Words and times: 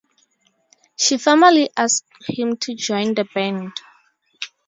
She 0.97 1.19
formally 1.19 1.69
asked 1.77 2.11
him 2.27 2.57
to 2.57 2.73
join 2.73 3.13
the 3.13 3.23
band. 3.35 3.71